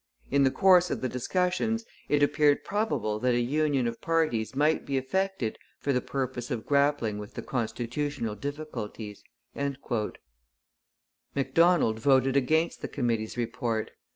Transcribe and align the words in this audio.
In 0.31 0.43
the 0.43 0.49
course 0.49 0.89
of 0.89 1.01
the 1.01 1.07
discussions 1.07 1.85
it 2.09 2.23
appeared 2.23 2.63
probable 2.63 3.19
that 3.19 3.35
a 3.35 3.39
union 3.39 3.85
of 3.87 4.01
parties 4.01 4.55
might 4.55 4.83
be 4.83 4.97
effected 4.97 5.59
for 5.77 5.93
the 5.93 6.01
purpose 6.01 6.49
of 6.49 6.65
grappling 6.65 7.19
with 7.19 7.35
the 7.35 7.43
constitutional 7.43 8.33
difficulties.' 8.33 9.23
Macdonald 11.35 11.99
voted 11.99 12.35
against 12.35 12.81
the 12.81 12.87
committee's 12.87 13.37
report. 13.37 13.91